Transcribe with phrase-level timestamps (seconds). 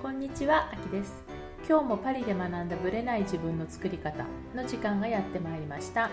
[0.00, 1.22] こんにちは、あきです。
[1.68, 4.24] 今日もパリで学んだブレない自分の作り方
[4.54, 6.08] の時間がやってまいりました。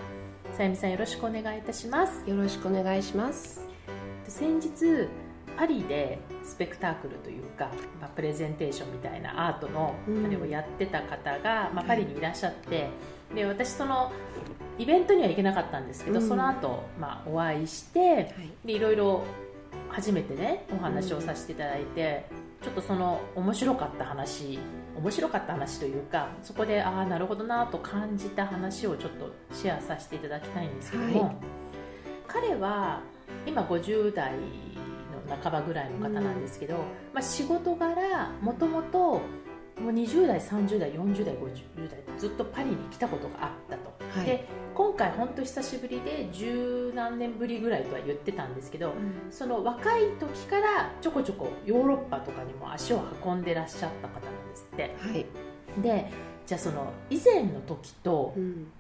[0.57, 2.29] さゆみさんよろしくお願いいたします。
[2.29, 3.61] よろしくお願いします。
[4.28, 5.07] 先日
[5.55, 7.71] パリでスペクタークルというか、
[8.02, 12.89] まあ、プレゼンテーションみたいなアートのあれをやってた方が、まあ、パリにいらっしゃって、
[13.33, 14.11] で私その
[14.78, 18.28] イベントには行けなかったんですけど、うん、その後、まあお会いして、はい、
[18.65, 19.24] でいろいろ
[19.89, 22.26] 初めてねお話をさせていただいて、
[22.62, 24.60] ちょっとその面白かった話
[24.96, 31.36] 面白かった話というかそこでああなるほどなと感じた話をちょっとシェアさせていただきたいんですけども、はい、
[32.28, 33.02] 彼は
[33.45, 36.81] 今50代の半ばぐらいの方なんですけど、うん、
[37.14, 39.22] まあ、仕事柄もともと
[39.80, 43.95] もう20代30代40代50代ずっとパリに来たことがあったと。
[44.09, 54.95] はい、で今回本当久しぶりで十何年ぶりぐらいとは言ってたんですけど、うん、その若い時からちょこちょこヨーロッパとかにも足を運んでらっしゃった方なんですって。
[55.00, 55.25] はい、
[55.81, 56.12] で
[56.47, 58.34] じゃあその以前の時と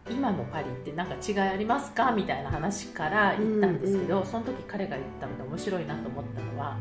[0.09, 6.77] 今のパリって何か違いありますかみたいな話から言ったんですけど、うんうん、その時彼が言ったので面白いなと思ったのは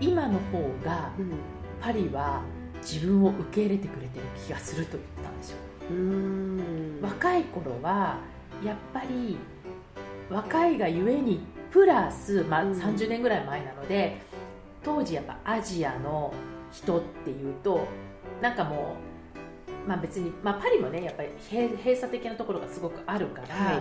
[0.00, 1.12] 今の方が
[1.80, 2.42] パリは
[2.82, 5.56] 自分を受け入れてくれてる気がすると言ってたんですよ。
[7.02, 8.18] 若い頃は
[8.64, 9.38] やっぱり
[10.30, 14.20] 若いがゆえにプラス、まあ、30年ぐらい前なので、
[14.82, 16.32] 当時やっぱアジアの
[16.72, 17.86] 人っていうと
[18.40, 19.09] なんかもう
[19.86, 23.74] まあ、別に、まあ、パリもねやっぱり閉鎖的なところがすごくあるから、はい、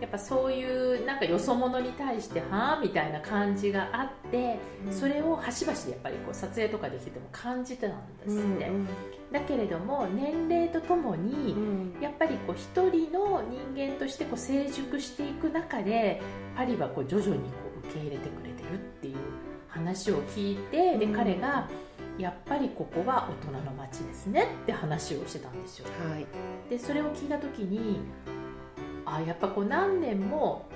[0.00, 8.88] やっぱそういうなんかよそ者に対してはあみたいな感じがあって、うん、それを端々でやっぱりこう撮影とかできてても感じてたんですって、うんうん、
[9.32, 13.42] だけれども年齢とともに、うん、やっぱりこう一人の
[13.74, 16.20] 人間としてこう成熟していく中で
[16.56, 17.48] パリはこう徐々にこ
[17.82, 19.16] う受け入れてくれてるっていう
[19.68, 21.68] 話を聞いてで彼が、
[22.18, 26.26] やっぱりここは大人の街ですねって話をしてたんですよ、はい、
[26.70, 28.00] でそれを聞いた時に
[29.04, 30.66] あやっぱこう何年も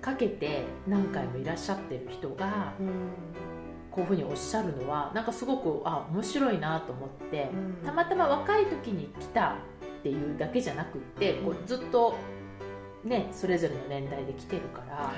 [0.00, 2.88] かけて何回もいらっしゃってる人が、うん、
[3.90, 9.56] こういうふうにおっしゃるのはなんかすごくあ面白いなと思って、うん、たまたま若い時に来た
[10.00, 12.16] っていうだけじゃなくってこうずっと
[13.04, 15.12] ねそれぞれの年代で来てるから、は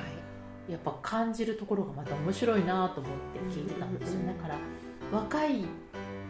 [0.69, 4.57] い、やっぱ感じるところがまた面白いなと思って聞いてたんですよ、ね、だから
[5.13, 5.65] 若い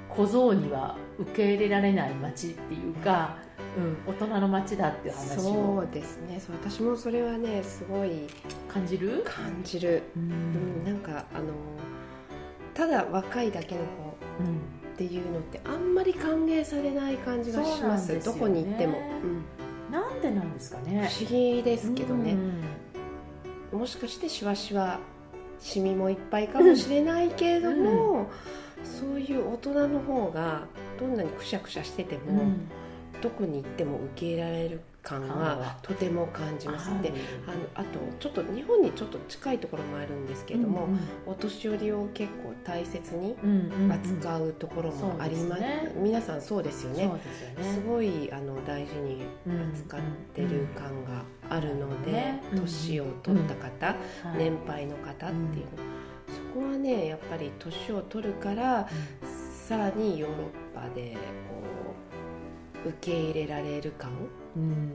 [0.08, 3.36] 小僧には受け入れられない街っていうか、
[3.76, 6.40] うん、大人の街だっていう話をそうですね。
[6.40, 8.26] そう私もそれはねすごい
[8.68, 9.22] 感じる？
[9.24, 11.44] 感じる、うん、なんかあの
[12.74, 21.08] ただ若いだけの子っていうのってあんまり歓迎されない感じがします、ね、どこに行っても、うん、なんでなんですかね。
[21.10, 22.36] 不思議ですけどね、
[23.72, 24.98] うん、もしかしてしわしわ
[25.60, 28.28] シミもいっぱいかもしれないけれども、
[28.84, 30.62] そういう大人の方が
[30.98, 32.68] どんなにくしゃくしゃしてても、うん、
[33.20, 37.12] どこに行っても受け入れられる感はとても感じますで
[37.46, 43.36] あのあとちょっと日本にちょっと近いところもあるんですけれども、うんうん、お年寄りを結構大切に
[43.90, 47.10] 扱うところもあります,、ね、皆さんそうですよね。
[47.60, 49.24] すごいあの大事に
[49.72, 50.00] 扱っ
[50.34, 53.96] てる感があるので、年を取った方、
[54.36, 56.01] 年配の方っていうの、そ
[56.54, 58.88] こはねやっぱり年を取るから、
[59.66, 61.16] さらにヨーロッパで
[61.48, 61.62] こ
[62.84, 64.10] う受け入れられる感、
[64.56, 64.92] うん、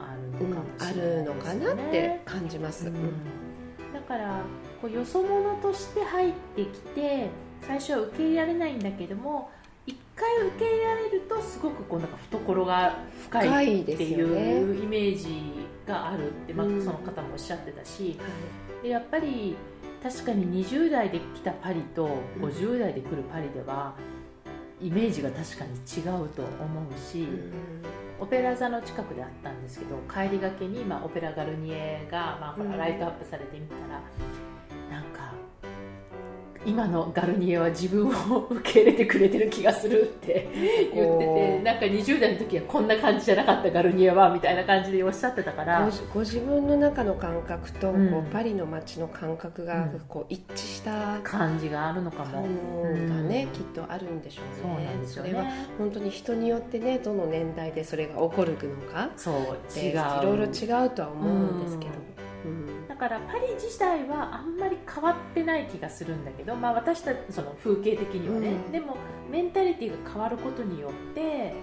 [0.00, 0.92] あるのかね。
[0.92, 2.94] うん、あるのかなって感じます、うん、
[3.92, 4.40] だから
[4.80, 7.28] こうよそ者として入ってきて
[7.62, 9.50] 最初は受け入れられないんだけども
[9.86, 18.18] 一回受け入れられるとすごくこうなんか懐が深いっていうイメージがあるって、まあ、その方もおっしゃってたし、
[18.82, 19.56] でやっぱり
[20.02, 23.94] 確かに20代で来たパリと50代で来るパリでは、
[24.80, 27.26] イメージが確かに違うと思うし、
[28.20, 34.00] オペラ座の近くであったんですけど帰りがけに、まあ、オペラガルニエが、まあ、ほらライトアップされてみたら、
[36.68, 40.48] 今のガルニエは自分を受け入れてくれてる気がするって
[40.94, 45.88] 言っててなんか20代の時はこんな感じじゃなかったガルニエはみたいな感じでおっしゃってたから。
[46.12, 52.42] ご自分の中の感覚と、うん、こうパリの街の感覚がこう一致した感じがあるのかも、
[52.82, 54.52] がね、きっとあるんでしょうね。
[54.62, 55.30] そうなんですよね。
[55.30, 59.10] それは本当に人によってねどの年代でそれが起こるのか。
[59.16, 59.34] そう
[59.78, 62.27] 違ういろいろ違うとは思うんですけど、うん
[62.98, 68.96] からパリ自体はあんまり変わってない気がするんだけど、まあ、私たちその風景的にはね、うん、でも
[69.30, 71.54] メンタリティーが変わることによって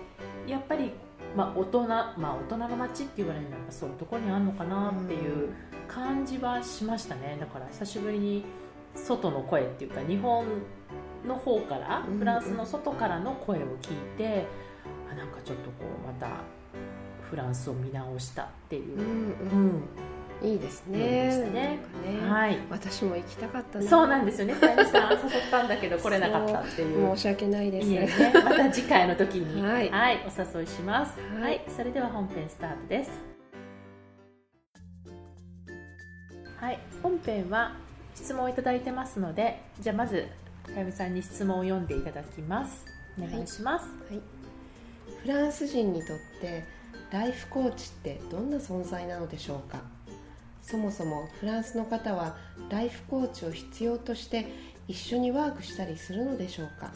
[0.48, 0.92] やっぱり、
[1.36, 5.50] まあ、大人、まあ、大人の街って言われるのはやっぱそういうところにあるのかなっていう
[5.88, 7.38] 感じはしましたね。
[7.39, 8.45] だから久しぶりに
[8.95, 10.45] 外の声っていうか日本
[11.27, 14.45] の方から、うんフランスの外からの声を聞いて
[15.12, 16.27] あなんかちょっとこうまた
[17.30, 19.00] フランスを見直したっていう。
[19.00, 19.06] う、ん。
[19.06, 19.12] う
[19.77, 19.83] ん
[20.42, 21.00] いいですね。
[21.54, 21.80] ね。
[22.28, 22.58] はい。
[22.70, 23.90] 私も行きたかったな。
[23.90, 24.56] そうなんですよね。
[24.56, 27.16] さゆみさん誘ったんだけど 来れなかったっていう。
[27.16, 27.88] 申し訳ないです。
[27.90, 28.10] ね、
[28.44, 30.20] また次回の時に、はい。
[30.26, 31.20] お誘いします。
[31.20, 31.42] はい。
[31.42, 33.12] はい、それでは本編スタートです。
[36.58, 37.76] はい、本編は
[38.16, 40.26] 質問をいただいてますので、じゃあまず
[40.76, 42.86] あやみさんに質問を読んでいただきます。
[43.18, 43.86] お願いします。
[43.86, 44.22] はい、
[45.22, 46.64] フランス人にとって
[47.12, 49.95] ライフコーチってどんな存在なのでしょうか？
[50.66, 52.36] そもそもフランスの方は
[52.70, 54.48] ライフコーチを必要として
[54.88, 56.92] 一緒にワークしたりするのでしょうか？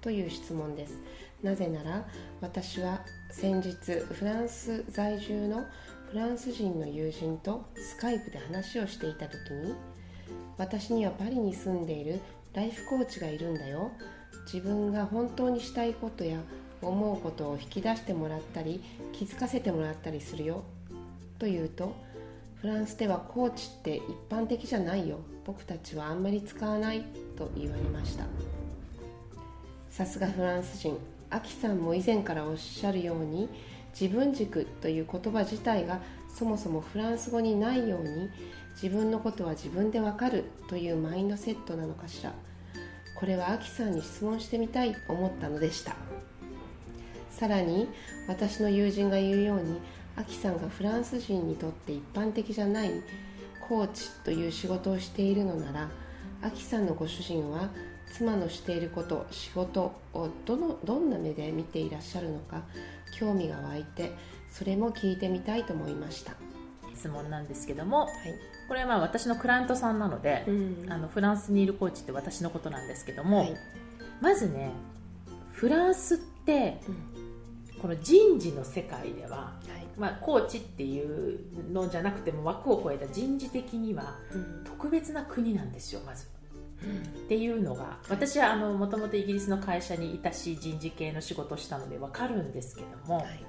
[0.00, 0.94] という質問です。
[1.42, 2.06] なぜなら
[2.40, 5.64] 私は先日フランス在住の
[6.10, 9.74] フランス人の友人とスカイプで話をしていた時に
[10.56, 12.20] 私にはパリに住んでいる
[12.54, 13.90] ライフコーチがいるんだよ。
[14.46, 16.38] 自分が本当にしたいことや
[16.80, 18.82] 思うことを引き出してもらったり
[19.12, 20.64] 気づかせてもらったりするよ。
[21.38, 21.94] と言うと
[22.62, 25.18] フランスではコーチって一般的じゃないよ。
[25.44, 27.02] 僕たちはあんまり使わない
[27.36, 28.24] と言われました。
[29.90, 30.96] さすがフランス人。
[31.28, 33.48] アキさんも以前からおっしゃるように
[34.00, 36.00] 自分軸という言葉自体が
[36.32, 38.30] そもそもフランス語にないように
[38.80, 42.32] 自分のことは自分でわかるというマインドセットなのかしら。
[43.18, 45.96] これはアキさんに質問してみたいと思ったのでした。
[47.28, 47.88] さらに
[48.28, 49.80] 私の友人が言うように
[50.16, 52.90] アキさんがフランス人にとって一般的じゃない
[53.68, 55.88] コーチという仕事をしているのなら
[56.42, 57.70] アキさんのご主人は
[58.12, 62.62] 妻のしていること仕事をどのどんな目で見ていらっしゃるのか
[63.18, 64.12] 興味が湧いて
[64.50, 66.36] それも聞いてみたいと思いました、は
[66.94, 68.08] 質問なんですけども、い。
[68.68, 70.92] これはまあ私のクライアントさんなので、ん。
[70.92, 73.56] あのフランスにいるコーチって私のことなんですけども、はい。
[74.20, 74.70] まずね、
[75.52, 77.80] フランスってうん。
[77.80, 79.36] この人事の世界では。
[79.36, 81.40] はいまあ、コーチっていう
[81.72, 84.64] のじゃなくても枠を超えた人事的にはうん。
[84.64, 86.26] 特別な国なんですよまず。
[86.82, 87.24] うん。
[87.24, 93.44] っていうのが私はもともとイギリスの会社にいたし人事系の仕事をしたので分かるんですけども、はい。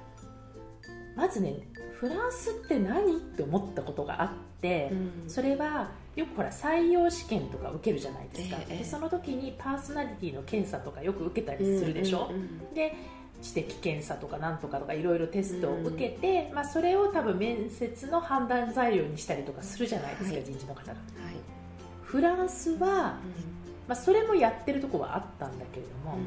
[1.16, 4.30] まずねフランスって何って思ったことがあっ
[4.60, 5.30] て、うん。
[5.30, 12.74] それはよくほら採用試験とか受けるじゃないですか、ええでその時にパーソナリティの検査とかよく受けたりするでしょ、うんうん。
[12.74, 12.94] で
[13.42, 20.44] 知的検査とかなんとかとかいろいろテストを受けて、まあ、それを多分面接の判断材料にしたりとかするじゃないですか、はい。
[20.44, 20.92] 人事の方が。
[20.92, 20.98] はい。
[22.02, 23.18] フランスは、
[23.86, 26.18] まあ、それもやってるとこはあったんだけれども、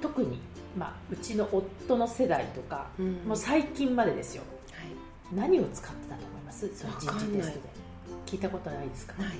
[0.00, 0.38] 特に、
[0.78, 3.14] まあ、うちの夫の世代とか、うん。
[3.26, 4.42] もう最近までですよ。
[4.72, 4.86] はい。
[5.34, 6.70] 何を使ってたと思います？
[6.76, 7.60] その人事テストで。
[8.26, 9.14] 聞いたことないですか？
[9.20, 9.38] ない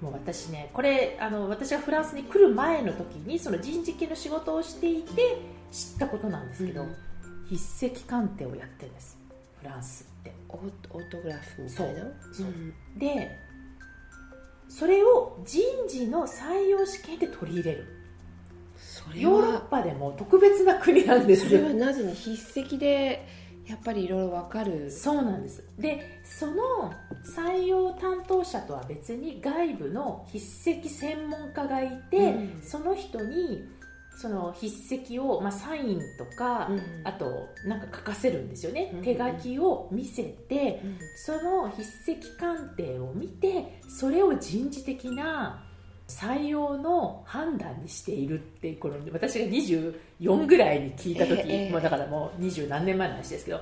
[0.00, 5.38] もう私ねこれあの私がフランスに来る前の時にその人事系の仕事をしていて
[5.72, 6.96] 知ったことなんですけど、うん
[7.48, 9.16] 筆跡鑑定をやってるんです。
[9.60, 10.34] フランスって。
[10.48, 10.58] オー
[10.90, 12.00] オートグラフみたいな？
[12.00, 12.14] そう。
[12.32, 12.46] そう。
[12.46, 12.74] うん。
[12.98, 13.30] で
[14.68, 17.86] それを人事の採用試験で取り入れる。
[18.76, 23.28] それヨーロッはパでも特別な国なんですそれよはなぜに筆跡で
[23.64, 24.90] やっぱりいろいろわかる。
[24.90, 25.62] そうなんです。
[25.78, 26.92] でその
[27.34, 32.62] 採用担当者とは別に外部の筆跡専門家がいて、うん。
[32.62, 33.64] その人に
[34.18, 36.80] その筆跡を、まあ、サインとか、うん。
[37.04, 39.02] あとなんか書かせるんですよね、うん。
[39.02, 40.98] 手書きを見せてうん。
[41.16, 45.62] その筆跡鑑定を見てそれを人事的な
[46.08, 53.60] 採用の判断にしているってこの私が24ぐらいに聞いた時、ええもうだからもう二十何年前の話ですけど、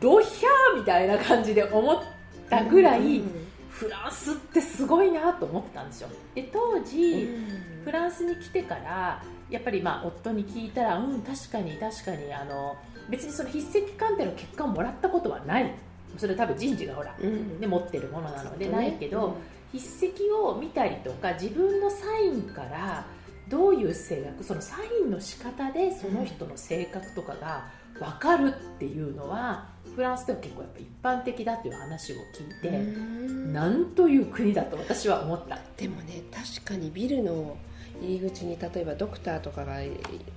[0.00, 2.02] ドヒャーみたいな感じで思っ
[2.48, 6.08] たぐらい、うんフランスってすごいなと思ってたんですよ。
[6.34, 7.84] で当時、うん。
[7.84, 12.76] フランスに来てからやっぱりまあ夫に聞いたらうん確かに確かにあの
[13.08, 15.72] 別にその筆跡鑑定の結果をもらったことはない。
[16.16, 17.60] それ多分人事がほら、うん。
[17.60, 19.36] ね、持ってるものなのでないけど、
[19.70, 23.06] 筆跡を見たりとか自分のサインから
[23.48, 33.52] どういう性格そのサインの仕方でその人の性格とかが分かるっていうのはフランスでは結構やっぱ一般的だっていう話を聞いて、うん。
[33.52, 35.58] なんという国だと私は思った。
[35.76, 37.56] でもね確かにビルの
[38.00, 39.78] 入り口に例えばドクターとかが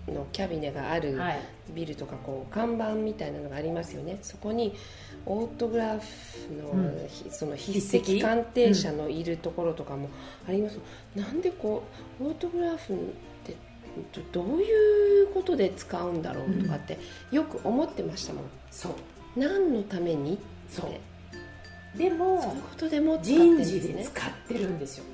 [0.07, 1.39] のキャビネがあるはい。
[1.75, 4.17] ビルとかこう看板みたいなのがありますよね。
[4.21, 4.75] そこに
[5.25, 7.07] オートグラフの,うん。
[7.07, 10.09] ひ、その筆筆跡跡鑑定者のいるところとかも
[10.49, 10.79] あります、
[11.15, 11.83] なんでこ
[12.19, 13.13] うオートグラフ
[14.13, 16.97] どどういうことで使うんだろうとかって
[17.31, 18.91] よく思ってましたもん、そう。
[19.35, 20.43] 何のためにって。
[20.69, 20.85] そう。
[20.85, 20.91] そう
[21.97, 25.05] でもいうことでも使ってる人事で使ってるんですよ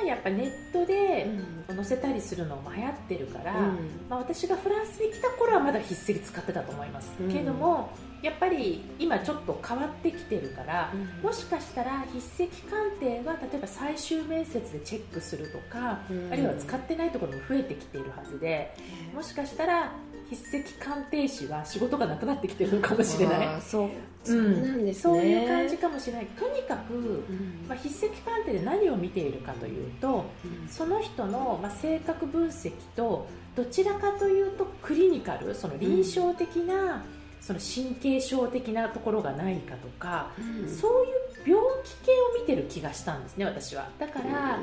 [0.00, 1.26] はやっぱネットで
[1.68, 3.76] 載せたりするのも流行ってるから、うん、
[4.08, 7.90] まあ、私がフランスに来た頃はまだ筆跡使ってたと思います、うん、けども
[8.22, 18.76] やっぱり今ちょっと変わってきてるから、うん、もしかしたら筆跡鑑定は例えば最終面接でチェックするとか、あるいは使ってないところも増えてきているはずで
[19.14, 19.92] もしかしたら
[20.30, 23.90] 筆跡鑑定士は仕事がなくなってきてるのかもしれないそう。
[24.22, 24.42] そう。
[24.42, 24.62] なん。
[24.62, 26.26] です、ね、そういう感じかもしれない。
[26.26, 37.02] とにかく、うん、まあ、筆跡鑑定で何を見ているかというと、うん、その人の、まあ、性格分析とどちらかというと clinical その臨床的な、うん、
[37.40, 40.30] その神経症的なところがないかとか、
[40.68, 43.88] そういう病気系を見てる気がしたんですね私は。
[43.98, 44.60] だから、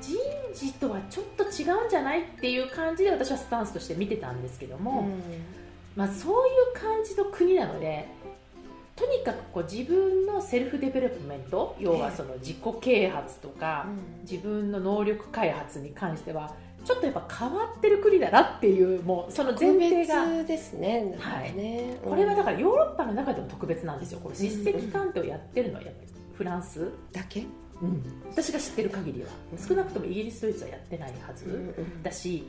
[0.00, 0.16] 人
[0.54, 5.22] 事とはちょっと違うんじゃないっていう感じで私はスタンスとして見てたんですけども、うん、
[5.96, 8.08] まあ、そういう感じの国なので
[8.96, 13.86] とにかくこう自分の self development 要はその自己啓発とか、
[14.28, 16.52] 自分の能力開発に関しては
[16.84, 21.52] ちょっとやっぱ変わってる国だなっていうもうその前提がですねはい、
[22.04, 24.34] これはだからヨーロッパの中でも特別なんですよこれ。
[24.34, 27.46] 実績鑑定をやってるのはやっぱりフランスだけ？
[27.82, 29.28] うん、私が知ってる限りは。
[29.56, 31.74] 少なくともイギリスドイツはやってないはず。
[32.02, 32.44] だし、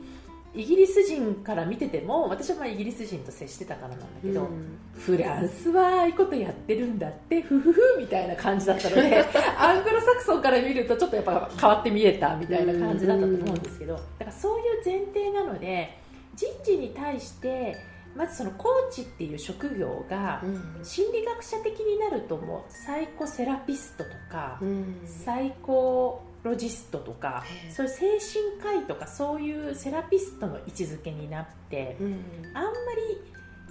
[0.52, 9.24] イギリス人から見てても私はまあイギリス人と接してたからなんだけど、うん、フランスはああいうことやってるんだってふふふみたいな感じだったので
[9.58, 15.96] アングロサクソンから見るとちょっとやっぱ変わって見えたみたいな感じだったと思うんですけどだからそういう前提なので
[16.34, 17.76] 人事に対して
[18.16, 20.42] まずそのコーチっていう職業が
[20.82, 32.24] 心理学者的になるともうサイコセラピストとか、うん、サイコロジストとかそういう精神科医とかそういうセラピストの位置づけになって、うん、
[32.54, 33.20] あんまり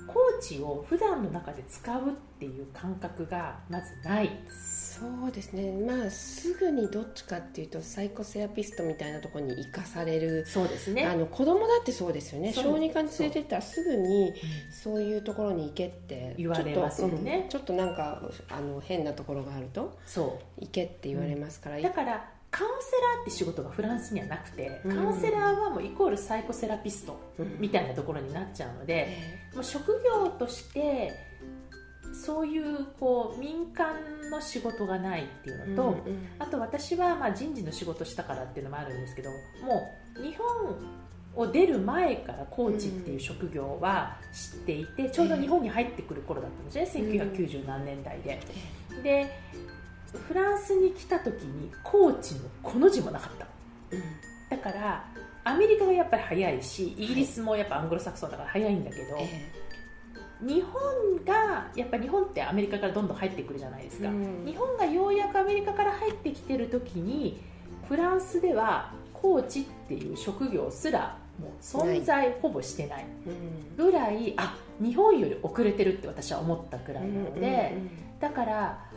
[0.08, 4.29] コーチを普段の中で使うっていう感覚がまずない
[4.99, 5.71] そうですね。
[5.71, 10.45] まあすぐにどっちかっていうとサイコセラピストみたいなところに生かされる。
[10.45, 11.05] そうですね。
[11.05, 12.53] あの子供だってそうですよね。
[12.53, 14.33] 小児科に連れてったらすぐに
[14.71, 14.99] そう。
[14.99, 20.61] いうところに行けって言われますよね、うん、ちょっとなんかあの変なところがあるとそう。
[20.61, 27.17] 行けって言われますから、うん、だからカウンセラーって仕事がフランスにはなくて、カウンセラーはもうイコールサイコセラピスト
[27.59, 29.15] みたいなところになっちゃうので、
[29.53, 31.13] もう職業として
[32.25, 33.95] そういうこう民間
[34.29, 39.29] の仕事がないっていうのと、うんうん、あと私はまあ人事の仕事したからっていうのもあるんですけど
[39.63, 40.45] もう日本
[41.35, 48.39] を出る前からコーチっていう職業は知っていて、ちょうど日本に入ってくる頃だったんですね、1990何年代で。
[49.03, 49.31] で
[50.27, 53.45] フランスに来た時にコーチのこの字もなかった、
[53.91, 54.01] うん、
[54.49, 55.05] だから
[55.43, 59.17] アメリカがやっぱり早いしイギリスもやっぱアングロサクソンだから早いんだけど、
[60.41, 67.41] 日本がやっぱ日本ってアメリカからどんどん入ってくるじゃないですか、うん、日本がようやくアメリカから入ってきてる時に
[67.88, 73.05] フランスではコーチっていう職業すらもう存在ほぼしてない。
[73.77, 77.74] ぐらい、あ日本より遅れてるって私は思ったくらいなので、
[78.19, 78.88] だから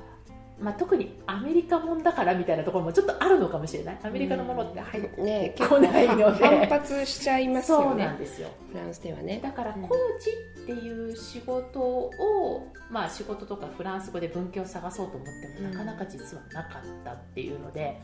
[0.60, 3.98] まあ、特にアメリカもんだからみたいなところもちょっとあるのかもしれない。
[4.02, 7.84] アメリカのものって入ってこないので、ね、反発しちゃいますよね。
[7.90, 8.48] そうなんですよ。
[8.70, 9.40] フランスではね。
[9.42, 9.88] だからコー
[10.20, 10.30] チ
[10.62, 18.00] っていう仕事を、まあ、仕事とかフランス語で文献を探そうと思ってもなかなか実はなかったっていうので、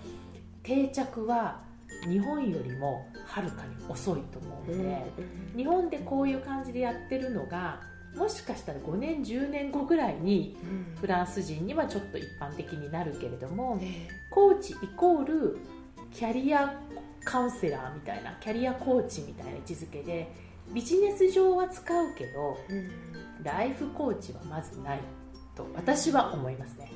[0.62, 1.60] 定着は
[2.08, 5.02] 日本よりもはるかに遅いと思うので、
[5.56, 7.80] 日本でこういう感じでやってるのが
[8.16, 10.56] もしかしたら5年10年後ぐらいに
[11.00, 13.80] フランス人にはちょっと一般的になるけれども、
[14.30, 15.58] コーチイコール
[16.12, 16.80] キャリア
[17.24, 20.32] カウンセラーみたいなキャリアコーチみたいな位置づけで
[20.72, 22.58] ビジネス上は使うけど、
[23.42, 25.00] ライフコーチはまずない
[25.54, 26.90] と私は思いますね。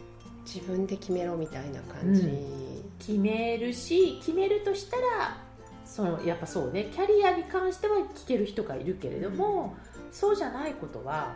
[0.44, 5.38] 自分で決めろみたいな感じ、うん、決めるし決めるとしたら
[5.84, 11.34] そのやっぱそうねキャリアに関しては聞ける人がいるけれども、うんそうじゃないことは、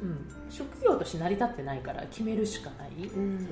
[0.00, 3.48] うん、職業として成り立ってないから決めるしかない、うんうん、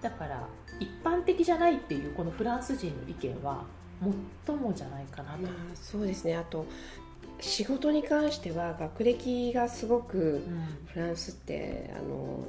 [0.00, 0.46] だから
[0.78, 3.64] 一般的じゃないっていうこのフランス人の意見は
[4.46, 6.36] 最もじゃないかなと、まあ、そうですね。
[6.36, 6.64] あと
[7.40, 10.42] 仕事に関しては学歴がすごく
[10.86, 12.44] フランスって、あの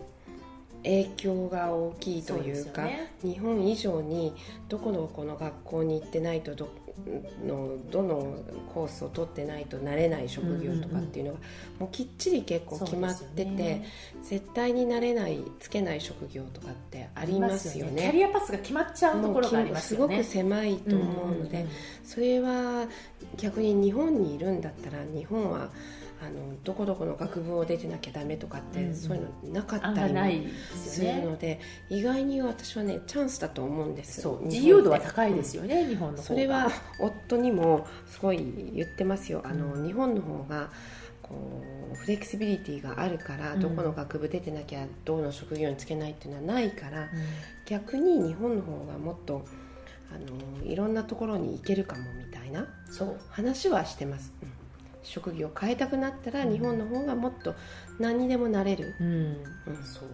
[0.84, 4.34] 影響が大きいというか、ね、日本以上に
[4.68, 6.68] どこのこの学校に行ってないとど
[7.46, 8.38] のどの
[8.74, 11.40] コースを取ってないとなれない職業とかっていうのが、
[11.80, 13.86] もうきっちり結構決まってて、ね、
[14.24, 20.24] 絶対になれないつけない職業とかってありますよね、ね、キャリアパスが決まっちゃうところがありますよね。
[20.24, 21.66] すごく狭いと思うので、
[22.04, 22.88] それは
[23.38, 25.70] 逆に日本にいるんだったら日本は
[26.24, 28.96] あのどこどこの学部を出てなきゃダメとかって、うん。
[28.96, 31.60] そういうのなかったりもするので、
[31.90, 34.22] 意外に私はねチャンスだと思うんです。
[34.22, 39.42] そう自由度は高いですよね、日本のそれは夫にもすごい言ってますよ。
[39.44, 40.70] あの、日本の方が
[41.24, 43.60] こうフレキシビリティがあるから、うん。
[43.60, 47.08] どこの学部出てなきゃどの職業に就けないっていうのはないから、うん。
[47.66, 49.44] 逆に日本の方がもっと
[50.14, 53.20] あのいろんなところに行けるかもみたいなそう。
[53.30, 54.61] 話はしてます、うん
[55.04, 56.52] 職業を変えたくなったらうん。
[56.52, 57.56] 日本の方がもっと
[58.00, 59.08] 何にでもなれる、うん。
[59.08, 59.84] うん。
[59.84, 60.10] そう。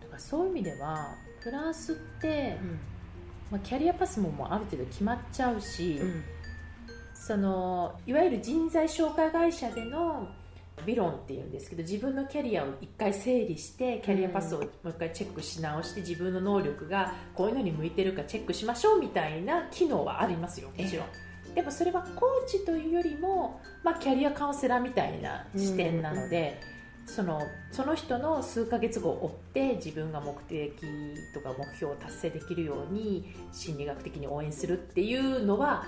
[0.00, 2.78] だからそういう意味ではフランスって、うん。
[3.50, 6.24] まあ、キャリアパスももうある程度決まっちゃうし、うん。
[7.14, 10.28] そのいわゆる人材紹介会社での
[10.84, 20.70] ビロンっていうんですけど自分のキャリアを一回整理してキャリアパスをもう一回チェックし直して自分の能力がこういうのに向いてるかチェックしましょうみたいな機能はありますよ。
[20.76, 21.06] もちろん。
[21.54, 26.60] でもそれはコーチというよりも、まあ、キャリアカウンセラーみたいな視点なので、
[27.06, 30.72] そのその人の数ヶ月後を追って自分が目的
[31.34, 35.84] とか目標を達成できるように心理学的に応援するっていうのは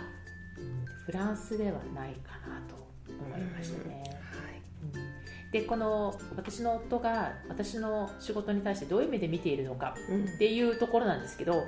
[0.59, 2.75] うんフランスではないかなと
[3.09, 4.03] 思いましたね。
[4.05, 4.63] はい。
[4.83, 5.51] うん。
[5.53, 11.65] でこの私の夫が私の仕事に対してどういう目で見ているのかうんっていうところなんですけどはい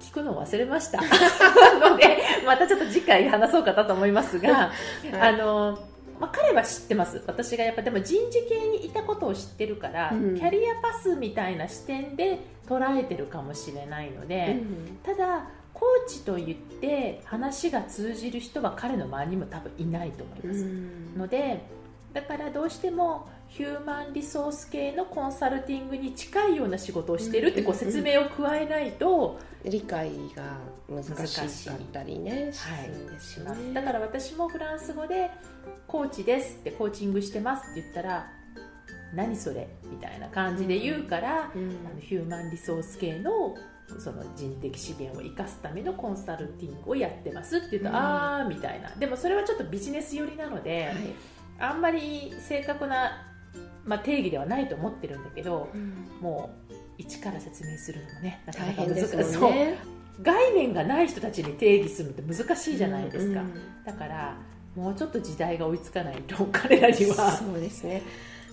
[0.00, 1.00] 聞くのを忘れました。
[1.78, 4.72] のでまたちょっと次回話そうかなと思いますが、
[5.20, 5.78] あの
[6.18, 7.22] まあ、彼は知ってます。
[7.26, 10.34] 私がやっぱでも人事系にいたことを知ってるから、うん。
[10.36, 14.98] キャリアパスみたいな視点で捉えてるかもしれないので、うん。
[15.02, 21.14] ただコーチと言って話が通じる人は彼の周りにも多分いないと思います、うん。
[21.16, 21.60] ので
[22.12, 27.78] だからどうしてもヒューマンリソース系のコンサルティングに近いような仕事をしてるってこううん。
[27.78, 33.20] 説明を加えないと、理解が難しかったりねすはい。
[33.20, 35.30] しますだから私もフランス語で
[35.86, 38.26] 「コーチです」ってコーチングしてますって言ったら
[39.14, 41.70] 「何それ?」みたいな感じで言うから、うん。
[41.90, 43.54] あのヒューマンリソース系の
[43.98, 47.96] その人的資源を生かすためのコンサルティングをやってますって言うと、うん。
[47.96, 48.88] ああみたいな。
[48.90, 50.96] でもそれはちょっとビジネス寄りなので、はい。
[51.58, 53.26] あんまり正確な、
[53.84, 55.92] まあ、定義ではないと思ってるんだけどうん。
[56.20, 59.40] もう一から説明するのもねなかな大か難しい。
[59.40, 59.78] ね。
[60.22, 63.52] 概念がない人たちに定義するのって難しいじゃないですか、うん
[63.84, 64.36] だから
[64.76, 67.32] もうちょっと時代が追いつかないと彼らには。
[67.32, 68.02] そうですね。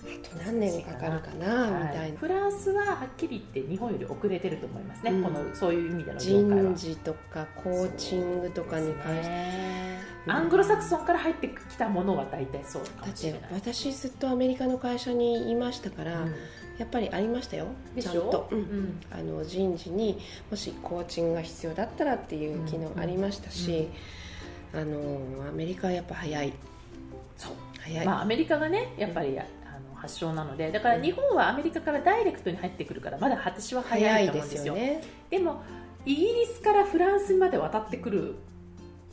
[0.02, 2.10] あと何年かかるかなみたはい。
[2.10, 5.22] いなフランスははっきり言って日本より遅れてると思いますね、うん。
[5.22, 6.74] このそういう意味での業界は。
[6.74, 9.28] 人事とかコーチングとかに関して。
[9.28, 9.98] ねうん
[10.30, 16.34] アングロサクソンから入ってきたものは大体そうかだってもしれない、私ずっとアメリカの会社にいましたから、うん
[16.78, 17.66] やっぱりありましたよ。
[18.00, 18.62] ちゃんと、ううん。
[18.62, 20.18] んあの人事に
[20.50, 23.88] もしコーチングが必要だったらっていう機能ありましたし、
[24.72, 26.52] あのアメリカはやっぱ早い。
[27.36, 27.52] そう。
[27.80, 35.62] 早い、まあアメリカがねやっぱりあの発祥なのでだから日本はアメリカからダイレクトに入ってくるからまだ私は早早いと思うんですすよよね、でも
[36.04, 38.34] イギリスからフランスまで渡ってくる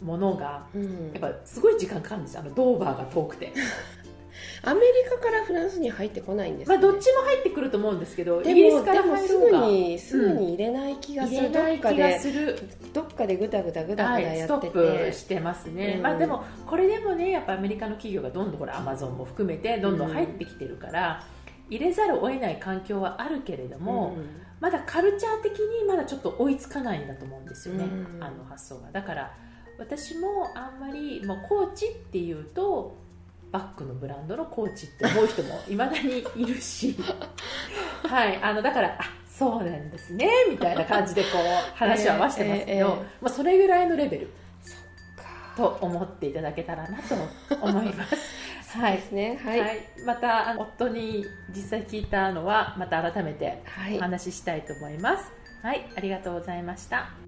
[0.01, 1.11] ものがうん。
[1.13, 2.41] やっぱすごい時間かかるんですよ。
[2.41, 3.53] あのドーバーが遠くて
[4.63, 12.59] アメリカからフランスに入ってこないんですまあねどっちも入ってくると思うんですけどイでギリスからもでもすぐにすぐに入れない気がする、入れない気がどっかでする。
[12.93, 14.69] どっかでぐだぐだぐだぐはい、だやってストッて、
[15.09, 16.01] プしてますね、うん。
[16.03, 21.23] まあでもこれでもねやっぱアメリカの企業がどんどんほらアマゾンも含めてどんどん入ってきてるから、
[21.69, 24.25] 入れざるを得ない環境はあるけれども、うん。
[24.59, 28.23] まだカルチャー的にまだちょっと追いつかないんだと思うんですよね、うん。
[28.23, 28.91] あの発想が。
[28.91, 29.31] だから
[29.77, 32.97] 私もあんまりもうコーチっていうと
[33.55, 36.95] バッグのブランドのコーチって思う人もいまだにいるし。
[38.03, 44.29] はいあのだからあそうなんですねみたいな感じでこう話は合わせてますけど、ええええまあ、それぐらいのレベル。
[45.55, 47.15] と思っていただけたらなと
[47.61, 48.35] 思います。
[48.77, 48.97] はい。
[48.97, 49.61] ですねは、はいい、
[50.05, 53.97] またあの夫に実際聞いたのはまた改めてはい。
[53.97, 55.31] お話ししたいと思います。
[55.61, 57.24] はい、ありがとうございました。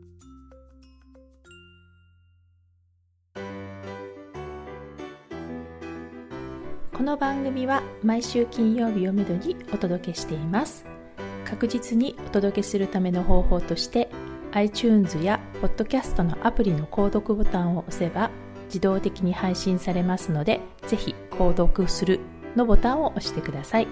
[6.97, 10.83] この番組は毎週金曜日をめどにお届けしています。
[11.45, 14.09] 確実にお届けするための方法として
[14.51, 18.31] iTunes や Podcast のアプリの購読ボタンを押せば
[18.65, 22.19] 自動的に配信されますので、ぜひ購読する
[22.55, 23.87] のボタンを押してください。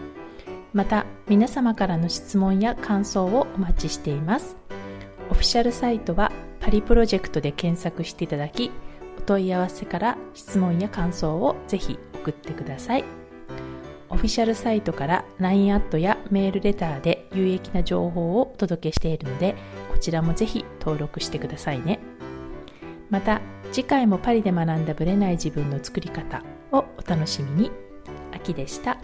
[0.74, 4.58] また皆様からの質問や感想をお待ちしています
[5.30, 8.72] オフィシャルサイトはパリプロジェクトで検索していただき
[9.18, 13.04] お問い合わせから質問や感想をぜひ送ってください。
[14.10, 19.56] オフィシャルサイトから LINE アットやメールレターで有益な情報をお届けしているので
[19.92, 22.00] こちらもぜひ登録してくださいね。
[23.10, 27.72] また次回もパリで学んだブレない自分の作り方をお楽しみに。
[28.32, 28.98] 秋でした。